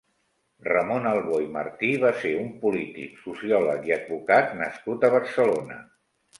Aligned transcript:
Ramon 0.67 1.03
Albó 1.09 1.37
i 1.43 1.49
Martí 1.57 1.91
va 2.05 2.15
ser 2.23 2.33
un 2.45 2.49
polític, 2.65 3.13
sociòleg 3.27 3.87
i 3.93 3.97
advocat 4.01 4.59
nascut 4.65 5.09
a 5.09 5.15
Barcelona. 5.21 5.83